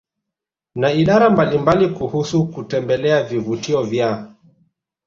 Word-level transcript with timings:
na 0.75 0.91
idara 0.93 1.29
mbalimbalia 1.29 1.89
kuhusu 1.89 2.45
kutembelea 2.47 3.23
vivutio 3.23 3.83
vya 3.83 4.35